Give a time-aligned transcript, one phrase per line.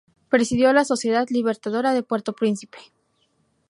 [0.29, 2.79] Presidió la "Sociedad Libertadora de Puerto Príncipe".